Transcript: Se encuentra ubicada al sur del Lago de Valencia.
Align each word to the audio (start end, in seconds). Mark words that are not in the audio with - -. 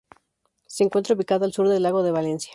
Se 0.65 0.83
encuentra 0.83 1.13
ubicada 1.13 1.45
al 1.45 1.53
sur 1.53 1.69
del 1.69 1.83
Lago 1.83 2.01
de 2.01 2.09
Valencia. 2.09 2.49